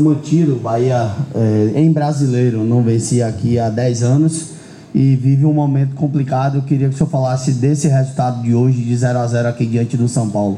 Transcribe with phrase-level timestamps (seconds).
[0.00, 4.52] mantido, Bahia é, em brasileiro não vencia aqui há 10 anos
[4.94, 6.56] e vive um momento complicado.
[6.56, 9.66] Eu queria que o senhor falasse desse resultado de hoje, de 0 a 0 aqui
[9.66, 10.56] diante do São Paulo.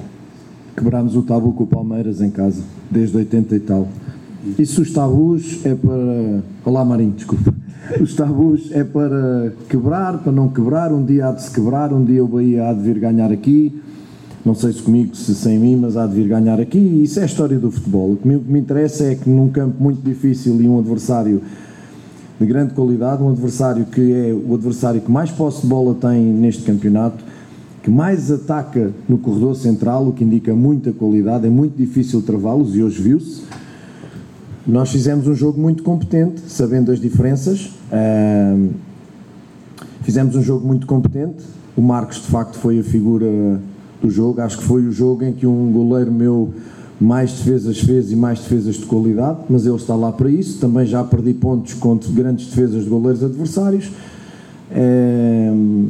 [0.76, 3.88] Quebramos o tabu com o Palmeiras em casa, desde 80 e tal.
[4.64, 6.42] Se os tabus é para.
[6.64, 7.52] Olá, Marinho, desculpa.
[8.00, 10.92] Os tabus é para quebrar, para não quebrar.
[10.92, 13.82] Um dia há de se quebrar, um dia o Bahia há de vir ganhar aqui.
[14.44, 16.78] Não sei se comigo, se sem mim, mas há de vir ganhar aqui.
[16.78, 18.12] Isso é a história do futebol.
[18.12, 21.40] O que me, me interessa é que num campo muito difícil e um adversário
[22.38, 26.20] de grande qualidade, um adversário que é o adversário que mais posse de bola tem
[26.20, 27.24] neste campeonato,
[27.82, 32.74] que mais ataca no corredor central, o que indica muita qualidade, é muito difícil travá-los
[32.74, 33.42] e hoje viu-se.
[34.66, 37.70] Nós fizemos um jogo muito competente, sabendo as diferenças.
[40.02, 41.44] Fizemos um jogo muito competente.
[41.76, 43.60] O Marcos, de facto, foi a figura
[44.04, 44.40] do jogo.
[44.40, 46.52] Acho que foi o jogo em que um goleiro meu
[47.00, 50.60] mais defesas fez e mais defesas de qualidade, mas ele está lá para isso.
[50.60, 53.90] Também já perdi pontos contra grandes defesas de goleiros adversários.
[54.70, 55.88] Uh,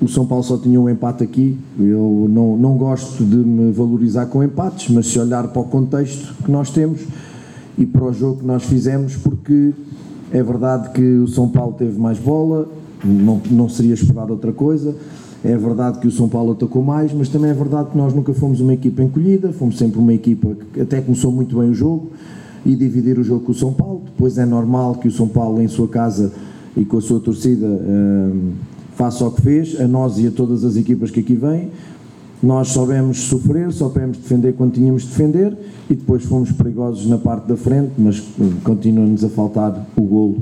[0.00, 1.56] o São Paulo só tinha um empate aqui.
[1.78, 6.34] Eu não, não gosto de me valorizar com empates, mas se olhar para o contexto
[6.44, 7.00] que nós temos
[7.78, 9.72] e para o jogo que nós fizemos, porque
[10.30, 12.68] é verdade que o São Paulo teve mais bola,
[13.02, 14.94] não, não seria esperar outra coisa.
[15.46, 18.34] É verdade que o São Paulo atacou mais, mas também é verdade que nós nunca
[18.34, 22.10] fomos uma equipa encolhida, fomos sempre uma equipa que até começou muito bem o jogo
[22.64, 24.02] e dividir o jogo com o São Paulo.
[24.06, 26.32] Depois é normal que o São Paulo, em sua casa
[26.76, 28.54] e com a sua torcida, hum,
[28.96, 31.70] faça o que fez, a nós e a todas as equipas que aqui vêm.
[32.42, 35.56] Nós soubemos sofrer, soubemos defender quando tínhamos de defender
[35.88, 40.38] e depois fomos perigosos na parte da frente, mas hum, continua-nos a faltar o golo.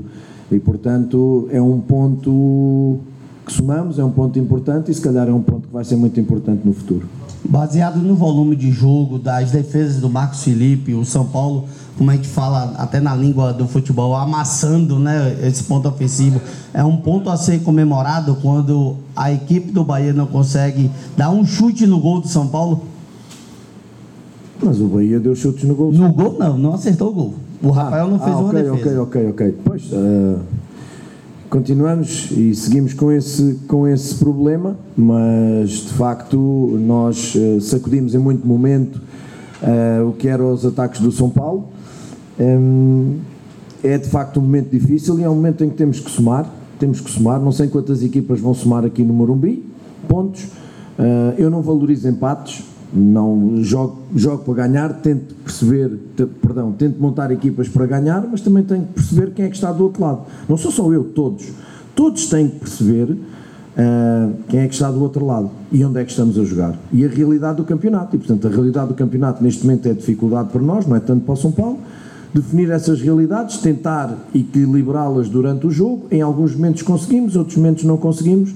[0.51, 3.01] E portanto é um ponto
[3.45, 5.95] que somamos, é um ponto importante e se calhar é um ponto que vai ser
[5.95, 7.07] muito importante no futuro.
[7.47, 11.65] Baseado no volume de jogo, das defesas do Marcos Felipe, o São Paulo,
[11.95, 16.41] como a gente fala até na língua do futebol, amassando né, esse ponto ofensivo,
[16.73, 21.45] é um ponto a ser comemorado quando a equipe do Bahia não consegue dar um
[21.45, 22.81] chute no gol do São Paulo?
[24.61, 25.91] Mas o Bahia deu chutes no gol.
[25.91, 27.33] No gol não, não acertou o gol.
[27.61, 29.01] O Rafael ah, não fez ah, okay, uma defesa.
[29.01, 29.57] Ok, ok, ok.
[29.63, 30.39] Pois, uh,
[31.49, 36.37] continuamos e seguimos com esse, com esse problema, mas de facto
[36.81, 39.01] nós uh, sacudimos em muito momento
[39.61, 41.69] uh, o que eram os ataques do São Paulo.
[42.39, 43.19] Um,
[43.83, 46.49] é de facto um momento difícil e é um momento em que temos que somar.
[46.79, 47.39] Temos que somar.
[47.39, 49.63] Não sei quantas equipas vão somar aqui no Morumbi.
[50.07, 50.43] Pontos.
[50.97, 52.63] Uh, eu não valorizo empates
[52.93, 55.91] não jogo, jogo para ganhar, tento perceber,
[56.41, 59.71] perdão, tento montar equipas para ganhar, mas também tenho que perceber quem é que está
[59.71, 60.21] do outro lado.
[60.47, 61.51] Não sou só eu, todos.
[61.95, 66.03] Todos têm que perceber uh, quem é que está do outro lado e onde é
[66.03, 66.77] que estamos a jogar.
[66.91, 68.15] E a realidade do campeonato.
[68.15, 71.25] E, portanto, a realidade do campeonato neste momento é dificuldade para nós, não é tanto
[71.25, 71.79] para o São Paulo.
[72.33, 76.05] Definir essas realidades, tentar equilibrá-las durante o jogo.
[76.11, 78.53] Em alguns momentos conseguimos, outros momentos não conseguimos,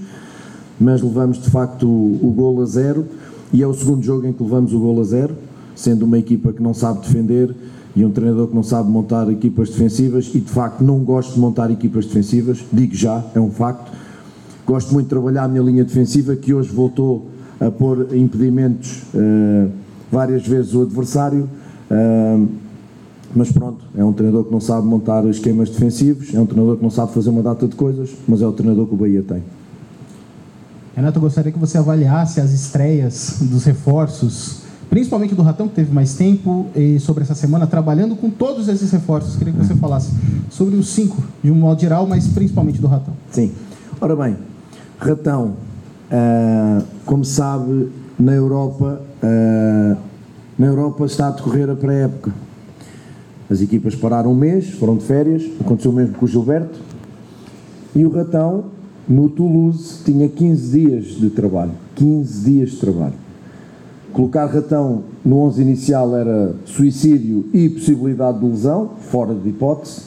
[0.79, 3.06] mas levamos de facto o, o gol a zero
[3.52, 5.36] e é o segundo jogo em que levamos o gol a zero,
[5.76, 7.56] sendo uma equipa que não sabe defender
[7.96, 11.40] e um treinador que não sabe montar equipas defensivas e de facto não gosto de
[11.40, 13.92] montar equipas defensivas, digo já, é um facto.
[14.66, 17.28] Gosto muito de trabalhar a minha linha defensiva que hoje voltou
[17.60, 19.70] a pôr impedimentos uh,
[20.12, 21.50] várias vezes o adversário.
[21.90, 22.48] Uh,
[23.36, 26.84] mas pronto, é um treinador que não sabe montar esquemas defensivos, é um treinador que
[26.84, 29.44] não sabe fazer uma data de coisas, mas é o treinador que o Bahia tem.
[30.95, 35.94] Renato, eu gostaria que você avaliasse as estreias dos reforços, principalmente do Ratão, que teve
[35.94, 39.35] mais tempo, e sobre essa semana, trabalhando com todos esses reforços.
[39.35, 40.11] Queria que você falasse
[40.50, 43.13] sobre os cinco, de um modo geral, mas principalmente do Ratão.
[43.31, 43.51] Sim.
[44.01, 44.38] Ora bem,
[44.97, 45.53] Ratão,
[46.11, 49.97] uh, como sabe, na Europa, uh,
[50.57, 52.33] na Europa está a decorrer a pré-época.
[53.50, 56.79] As equipas pararam um mês, foram de férias, aconteceu o mesmo com o Gilberto,
[57.95, 58.66] e o Ratão
[59.09, 61.72] no Toulouse tinha 15 dias de trabalho.
[61.96, 63.16] 15 dias de trabalho.
[64.14, 70.04] Colocar ratão no 11 inicial era suicídio e possibilidade de lesão, fora de hipótese,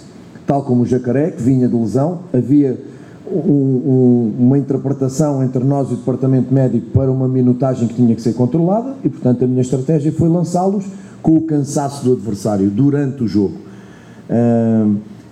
[0.46, 2.20] tal como o jacaré, que vinha de lesão.
[2.32, 2.78] Havia
[3.26, 8.14] um, um, uma interpretação entre nós e o departamento médico para uma minutagem que tinha
[8.14, 10.84] que ser controlada e, portanto, a minha estratégia foi lançá-los
[11.20, 13.54] com o cansaço do adversário durante o jogo.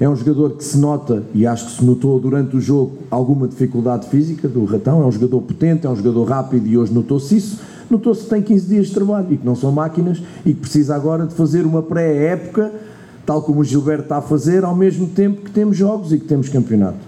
[0.00, 3.46] É um jogador que se nota, e acho que se notou durante o jogo, alguma
[3.46, 5.02] dificuldade física do Ratão.
[5.02, 7.60] É um jogador potente, é um jogador rápido e hoje notou-se isso.
[7.90, 10.94] Notou-se que tem 15 dias de trabalho e que não são máquinas e que precisa
[10.94, 12.72] agora de fazer uma pré-época,
[13.26, 16.24] tal como o Gilberto está a fazer, ao mesmo tempo que temos jogos e que
[16.24, 16.98] temos campeonato.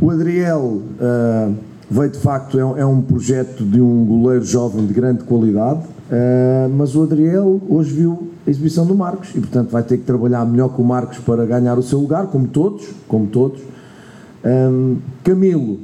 [0.00, 1.54] O Adriel uh,
[1.90, 5.80] veio de facto, é um, é um projeto de um goleiro jovem de grande qualidade.
[5.80, 10.04] Uh, mas o Adriel hoje viu a exibição do Marcos e, portanto, vai ter que
[10.04, 13.60] trabalhar melhor com o Marcos para ganhar o seu lugar, como todos, como todos.
[14.44, 15.78] Um, Camilo,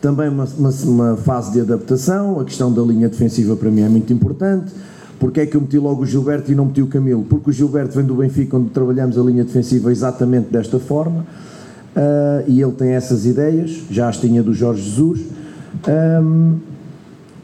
[0.00, 3.88] também uma, uma, uma, fase de adaptação, a questão da linha defensiva para mim é
[3.88, 4.72] muito importante.
[5.18, 7.24] Porque é que eu meti logo o Gilberto e não meti o Camilo?
[7.24, 11.20] Porque o Gilberto vem do Benfica, onde trabalhamos a linha defensiva exatamente desta forma,
[11.96, 15.20] uh, e ele tem essas ideias, já as tinha do Jorge Jesus.
[15.88, 16.58] Um,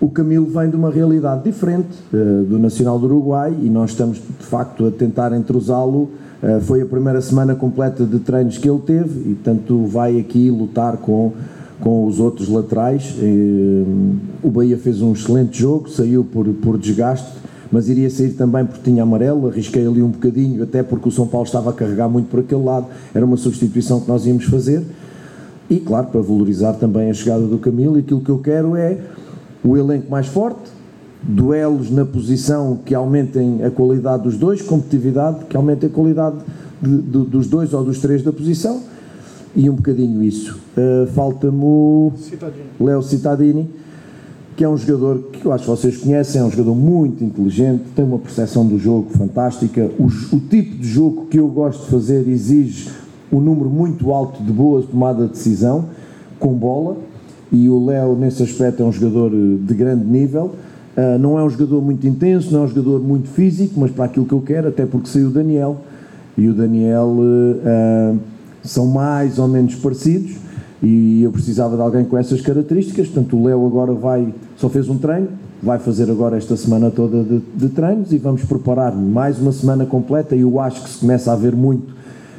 [0.00, 4.16] o Camilo vem de uma realidade diferente uh, do Nacional do Uruguai e nós estamos
[4.16, 6.08] de facto a tentar entrosá-lo.
[6.42, 10.50] Uh, foi a primeira semana completa de treinos que ele teve e, portanto, vai aqui
[10.50, 11.32] lutar com,
[11.80, 13.14] com os outros laterais.
[13.20, 17.30] Uh, o Bahia fez um excelente jogo, saiu por, por desgaste,
[17.70, 19.48] mas iria sair também porque tinha amarelo.
[19.48, 22.64] Arrisquei ali um bocadinho, até porque o São Paulo estava a carregar muito por aquele
[22.64, 22.86] lado.
[23.14, 24.82] Era uma substituição que nós íamos fazer.
[25.68, 28.98] E, claro, para valorizar também a chegada do Camilo, aquilo que eu quero é
[29.64, 30.70] o elenco mais forte,
[31.22, 36.36] duelos na posição que aumentem a qualidade dos dois, competitividade que aumente a qualidade
[36.80, 38.80] de, de, dos dois ou dos três da posição
[39.54, 40.58] e um bocadinho isso.
[40.76, 42.12] Uh, Falta-me o
[42.80, 43.68] Léo Cittadini,
[44.56, 47.82] que é um jogador que eu acho que vocês conhecem, é um jogador muito inteligente,
[47.94, 49.90] tem uma percepção do jogo fantástica.
[49.98, 50.06] O,
[50.36, 52.88] o tipo de jogo que eu gosto de fazer exige
[53.32, 55.86] um número muito alto de boa tomada de decisão
[56.38, 56.96] com bola
[57.52, 60.52] e o Léo, nesse aspecto, é um jogador eh, de grande nível.
[60.96, 64.04] Uh, não é um jogador muito intenso, não é um jogador muito físico, mas para
[64.04, 65.78] aquilo que eu quero, até porque saiu o Daniel.
[66.36, 68.18] E o Daniel uh,
[68.62, 70.36] são mais ou menos parecidos
[70.82, 73.08] e eu precisava de alguém com essas características.
[73.08, 75.28] Portanto, o Léo agora vai, só fez um treino,
[75.62, 79.86] vai fazer agora esta semana toda de, de treinos e vamos preparar mais uma semana
[79.86, 80.34] completa.
[80.34, 81.94] E eu acho que se começa a ver muito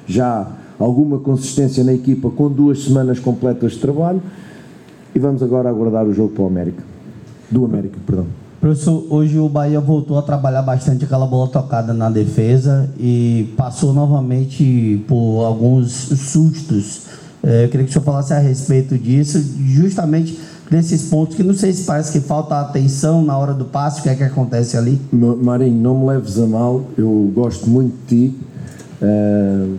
[0.08, 0.48] já
[0.80, 4.22] alguma consistência na equipa com duas semanas completas de trabalho
[5.14, 6.84] e vamos agora aguardar o jogo para o América.
[7.50, 8.26] Do América, perdão.
[8.62, 13.92] Professor, hoje o Bahia voltou a trabalhar bastante aquela bola tocada na defesa e passou
[13.92, 17.08] novamente por alguns sustos.
[17.44, 21.56] É, eu queria que o senhor falasse a respeito disso, justamente desses pontos que não
[21.56, 24.78] sei se parece que falta atenção na hora do passe, o que é que acontece
[24.78, 25.02] ali?
[25.12, 28.38] Marinho, não me leves a mal, eu gosto muito de ti,
[29.02, 29.76] uh,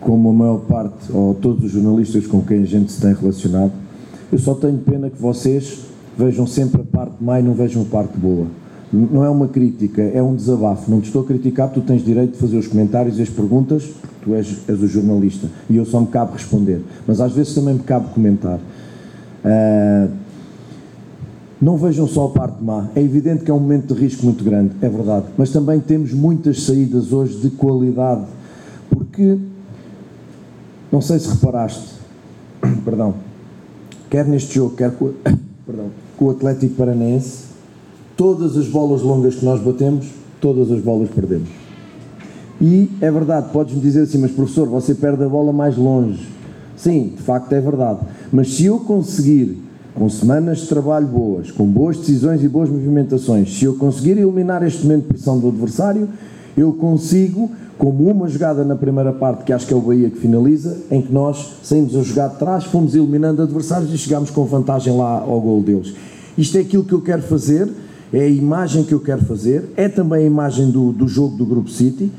[0.00, 3.81] como a maior parte, ou todos os jornalistas com quem a gente se tem relacionado,
[4.32, 5.80] eu só tenho pena que vocês
[6.16, 8.46] vejam sempre a parte má e não vejam a parte boa.
[8.90, 10.90] Não é uma crítica, é um desabafo.
[10.90, 13.84] Não te estou a criticar, tu tens direito de fazer os comentários e as perguntas,
[13.84, 16.82] porque tu és, és o jornalista e eu só me cabe responder.
[17.06, 18.58] Mas às vezes também me cabe comentar.
[19.44, 20.10] Uh,
[21.60, 22.88] não vejam só a parte má.
[22.96, 25.26] É evidente que é um momento de risco muito grande, é verdade.
[25.36, 28.24] Mas também temos muitas saídas hoje de qualidade.
[28.90, 29.38] Porque,
[30.90, 31.94] não sei se reparaste,
[32.84, 33.14] perdão,
[34.12, 35.10] quer neste jogo, quer com,
[35.64, 35.86] perdão,
[36.18, 37.44] com o Atlético Paranaense,
[38.14, 40.06] todas as bolas longas que nós batemos,
[40.38, 41.48] todas as bolas perdemos.
[42.60, 46.28] E é verdade, podes-me dizer assim, mas professor, você perde a bola mais longe.
[46.76, 48.00] Sim, de facto é verdade.
[48.30, 49.58] Mas se eu conseguir,
[49.94, 54.62] com semanas de trabalho boas, com boas decisões e boas movimentações, se eu conseguir eliminar
[54.62, 56.06] este momento de pressão do adversário,
[56.56, 60.18] eu consigo como uma jogada na primeira parte, que acho que é o Bahia que
[60.18, 64.44] finaliza, em que nós saímos a jogar de trás, fomos eliminando adversários e chegámos com
[64.44, 65.92] vantagem lá ao gol deles.
[66.38, 67.68] Isto é aquilo que eu quero fazer,
[68.12, 71.44] é a imagem que eu quero fazer, é também a imagem do, do jogo do
[71.44, 72.12] Grupo City,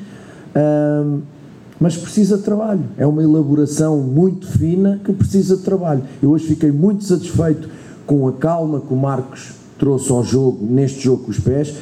[1.79, 2.83] mas precisa de trabalho.
[2.97, 6.03] É uma elaboração muito fina que precisa de trabalho.
[6.21, 7.69] Eu hoje fiquei muito satisfeito
[8.05, 11.73] com a calma que o Marcos trouxe ao jogo, neste jogo com os pés,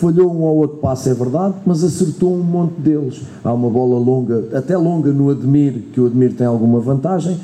[0.00, 3.22] falhou um ou outro passo, é verdade, mas acertou um monte deles.
[3.42, 7.38] Há uma bola longa, até longa no Admir, que o Admir tem alguma vantagem.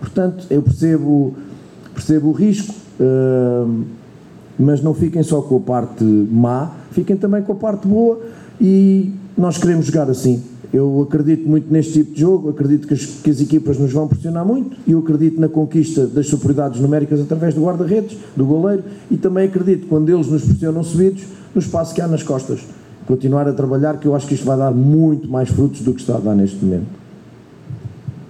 [0.00, 1.34] Portanto, eu percebo,
[1.94, 3.84] percebo o risco, uh,
[4.58, 8.20] mas não fiquem só com a parte má, fiquem também com a parte boa
[8.60, 10.42] e nós queremos jogar assim.
[10.72, 14.06] Eu acredito muito neste tipo de jogo, acredito que as, que as, equipas nos vão
[14.06, 18.84] pressionar muito e eu acredito na conquista das superioridades numéricas através do guarda-redes, do goleiro
[19.10, 21.24] e também acredito quando eles nos pressionam subidos
[21.54, 22.60] no espaço que há nas costas.
[23.06, 26.00] Continuar a trabalhar, que eu acho que isto vai dar muito mais frutos do que
[26.00, 26.86] está a dar neste momento.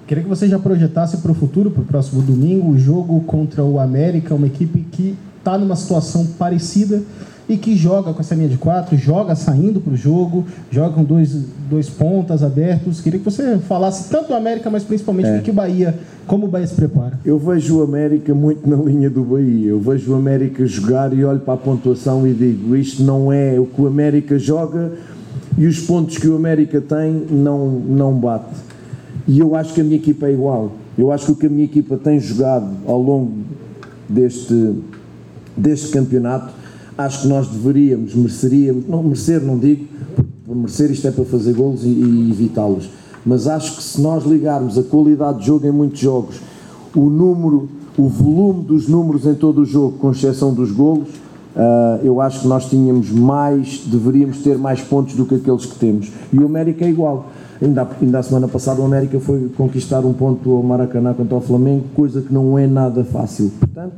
[0.07, 3.63] Queria que você já projetasse para o futuro, para o próximo domingo, o jogo contra
[3.63, 7.03] o América, uma equipe que está numa situação parecida
[7.49, 11.03] e que joga com essa linha de quatro, joga saindo para o jogo, joga com
[11.03, 11.35] dois,
[11.71, 13.01] dois pontas abertos.
[13.01, 15.37] Queria que você falasse tanto do América, mas principalmente é.
[15.39, 17.19] do que o Bahia, como o Bahia se prepara.
[17.25, 19.71] Eu vejo o América muito na linha do Bahia.
[19.71, 23.59] Eu vejo o América jogar e olho para a pontuação e digo: isto não é
[23.59, 24.93] o que o América joga
[25.57, 28.55] e os pontos que o América tem não, não bate.
[29.27, 30.73] E eu acho que a minha equipa é igual.
[30.97, 33.33] Eu acho que o que a minha equipa tem jogado ao longo
[34.09, 34.75] deste,
[35.57, 36.58] deste campeonato
[36.99, 39.87] acho que nós deveríamos, mereceríamos, não merecer, não digo,
[40.45, 42.91] por merecer isto é para fazer golos e, e evitá-los,
[43.25, 46.41] mas acho que se nós ligarmos a qualidade de jogo em muitos jogos,
[46.97, 52.03] o número, o volume dos números em todo o jogo, com exceção dos golos, uh,
[52.03, 56.11] eu acho que nós tínhamos mais, deveríamos ter mais pontos do que aqueles que temos.
[56.33, 57.27] E o América é igual.
[57.61, 61.41] Ainda, ainda a semana passada o América foi conquistar um ponto ao Maracanã contra o
[61.41, 63.53] Flamengo, coisa que não é nada fácil.
[63.59, 63.95] Portanto,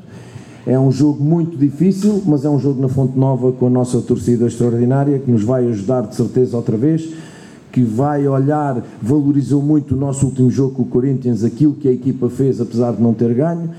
[0.67, 4.01] é um jogo muito difícil, mas é um jogo na Fonte Nova com a nossa
[4.01, 7.09] torcida extraordinária que nos vai ajudar de certeza outra vez,
[7.73, 11.93] que vai olhar, valorizou muito o nosso último jogo com o Corinthians, aquilo que a
[11.93, 13.71] equipa fez apesar de não ter ganho.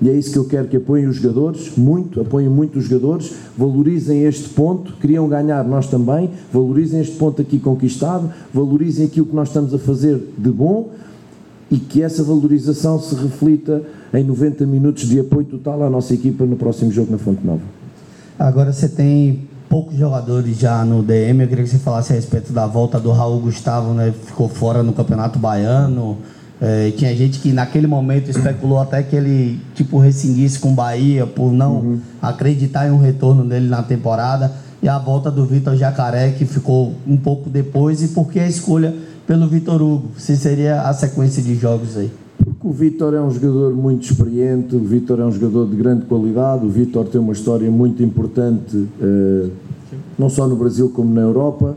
[0.00, 3.34] E é isso que eu quero que apoiem os jogadores, muito, apoiem muito os jogadores,
[3.56, 9.36] valorizem este ponto, queriam ganhar nós também, valorizem este ponto aqui conquistado, valorizem aquilo que
[9.36, 10.88] nós estamos a fazer de bom
[11.70, 16.44] e que essa valorização se reflita em 90 minutos de apoio total à nossa equipa
[16.44, 17.62] no próximo jogo na Fonte Nova.
[18.38, 22.52] Agora você tem poucos jogadores já no DM, eu queria que você falasse a respeito
[22.52, 24.12] da volta do Raul Gustavo, né?
[24.26, 26.18] Ficou fora no Campeonato Baiano.
[26.60, 31.24] É, tinha gente que naquele momento especulou até que ele tipo rescindisse com o Bahia
[31.24, 32.00] por não uhum.
[32.20, 34.52] acreditar em um retorno dele na temporada.
[34.82, 38.48] E a volta do Vitor Jacaré, que ficou um pouco depois, e por que a
[38.48, 38.94] escolha
[39.30, 40.08] pelo Vitor Hugo?
[40.18, 42.10] Se seria a sequência de jogos aí?
[42.36, 46.04] Porque o Vitor é um jogador muito experiente, o Vitor é um jogador de grande
[46.06, 49.50] qualidade, o Vitor tem uma história muito importante, eh,
[50.18, 51.76] não só no Brasil como na Europa,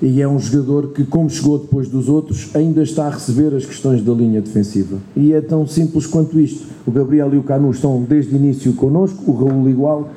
[0.00, 3.66] e é um jogador que, como chegou depois dos outros, ainda está a receber as
[3.66, 4.96] questões da linha defensiva.
[5.14, 6.66] E é tão simples quanto isto.
[6.86, 10.08] O Gabriel e o Canu estão desde o início connosco, o Raul igual,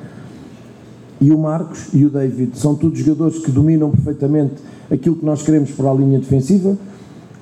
[1.20, 5.42] e o Marcos e o David são todos jogadores que dominam perfeitamente aquilo que nós
[5.42, 6.76] queremos para a linha defensiva,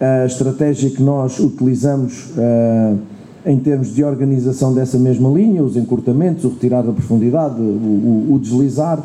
[0.01, 2.99] a estratégia que nós utilizamos uh,
[3.45, 8.35] em termos de organização dessa mesma linha, os encurtamentos, o retirar da profundidade, o, o,
[8.35, 8.99] o deslizar.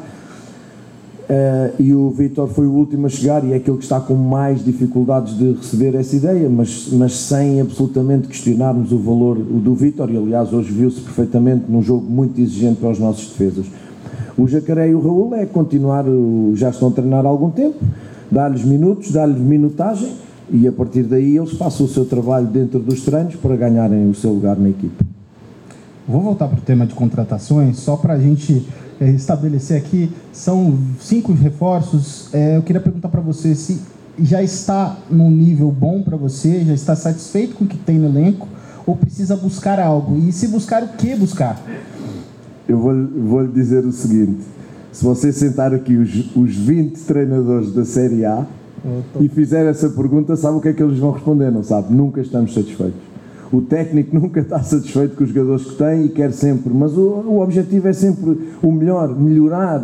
[1.23, 4.13] Uh, e o Vitor foi o último a chegar e é aquele que está com
[4.13, 10.11] mais dificuldades de receber essa ideia, mas, mas sem absolutamente questionarmos o valor do Vitor.
[10.11, 13.65] E aliás, hoje viu-se perfeitamente num jogo muito exigente para os nossos defesas.
[14.37, 16.05] O Jacaré e o Raul é continuar,
[16.55, 17.77] já estão a treinar há algum tempo,
[18.33, 20.13] dar-lhes minutos, dar-lhes minutagem
[20.51, 24.15] e a partir daí eles façam o seu trabalho dentro dos treinos para ganharem o
[24.15, 25.05] seu lugar na equipe.
[26.07, 28.67] Vou voltar para o tema de contratações, só para a gente
[28.99, 32.27] é, estabelecer aqui, são cinco reforços.
[32.33, 33.79] É, eu queria perguntar para você se
[34.19, 38.07] já está num nível bom para você, já está satisfeito com o que tem no
[38.07, 38.47] elenco,
[38.85, 40.17] ou precisa buscar algo?
[40.17, 41.59] E se buscar, o que buscar?
[42.67, 44.41] eu vou, vou lhe dizer o seguinte:
[44.93, 48.45] se você sentar aqui os, os 20 treinadores da Série A
[49.19, 51.51] e fizer essa pergunta, sabe o que é que eles vão responder?
[51.51, 51.91] Não sabe?
[51.91, 53.01] Nunca estamos satisfeitos.
[53.51, 57.01] O técnico nunca está satisfeito com os jogadores que tem e quer sempre, mas o,
[57.01, 59.83] o objetivo é sempre o melhor, melhorar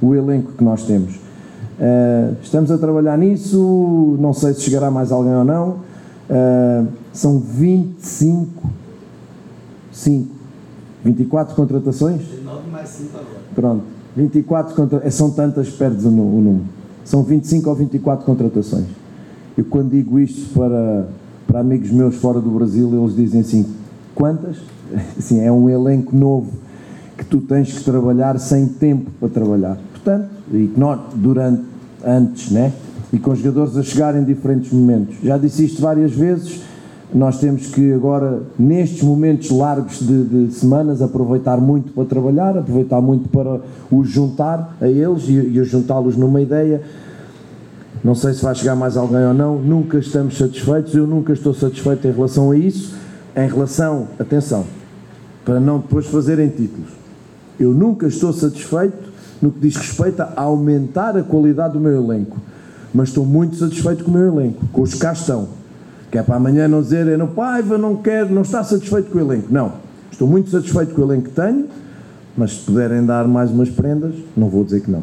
[0.00, 1.14] o elenco que nós temos.
[1.14, 5.76] Uh, estamos a trabalhar nisso, não sei se chegará mais alguém ou não.
[6.28, 8.70] Uh, são 25,
[9.90, 10.40] 5
[11.02, 12.20] 24 contratações?
[12.20, 13.40] 19 mais 5 agora.
[13.54, 13.99] Pronto.
[14.16, 15.06] 24 contra...
[15.06, 16.62] É, são tantas, perdes o número.
[17.04, 18.86] São 25 ou 24 contratações.
[19.56, 21.08] Eu quando digo isto para,
[21.46, 23.66] para amigos meus fora do Brasil, eles dizem assim,
[24.14, 24.56] quantas?
[25.16, 26.50] Assim, é um elenco novo
[27.16, 29.78] que tu tens que trabalhar sem tempo para trabalhar.
[29.92, 31.62] Portanto, e nós, durante,
[32.04, 32.72] antes, né?
[33.12, 35.16] E com os jogadores a chegar em diferentes momentos.
[35.22, 36.62] Já disse isto várias vezes,
[37.12, 43.00] nós temos que agora, nestes momentos largos de, de, semanas, aproveitar muito para trabalhar, aproveitar
[43.00, 46.80] muito para os juntar a eles e, e juntá-los numa ideia.
[48.02, 51.52] Não sei se vai chegar mais alguém ou não, nunca estamos satisfeitos, eu nunca estou
[51.52, 52.94] satisfeito em relação a isso.
[53.36, 54.64] Em relação, atenção,
[55.44, 56.90] para não depois fazerem títulos,
[57.58, 59.10] eu nunca estou satisfeito
[59.42, 62.36] no que diz respeito a aumentar a qualidade do meu elenco,
[62.94, 65.59] mas estou muito satisfeito com o meu elenco, com os que cá estão
[66.10, 69.20] que é para amanhã não dizer, no Paiva não quero, não está satisfeito com o
[69.20, 69.46] elenco.
[69.50, 69.74] Não,
[70.10, 71.66] estou muito satisfeito com o elenco que tenho,
[72.36, 75.02] mas se puderem dar mais umas prendas, não vou dizer que não.